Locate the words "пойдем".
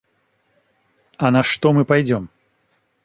1.85-2.31